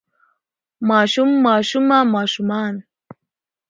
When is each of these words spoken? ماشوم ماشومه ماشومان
ماشوم 0.89 1.29
ماشومه 1.45 1.99
ماشومان 2.13 2.73